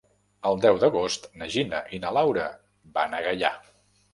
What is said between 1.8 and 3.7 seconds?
i na Laura van a Gaià.